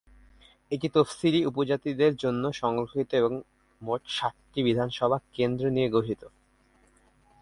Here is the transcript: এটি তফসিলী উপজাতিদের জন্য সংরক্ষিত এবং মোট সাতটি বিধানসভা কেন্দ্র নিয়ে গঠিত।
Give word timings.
এটি 0.71 0.87
তফসিলী 0.95 1.39
উপজাতিদের 1.45 2.13
জন্য 2.15 2.43
সংরক্ষিত 2.53 3.09
এবং 3.13 3.31
মোট 3.81 4.01
সাতটি 4.07 4.59
বিধানসভা 4.63 5.17
কেন্দ্র 5.33 5.63
নিয়ে 5.69 5.89
গঠিত। 5.89 6.21